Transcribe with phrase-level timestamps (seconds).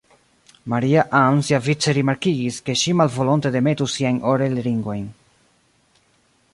[0.73, 5.07] Maria-Ann siavice rimarkigis, ke ŝi malvolonte demetus siajn orelringojn.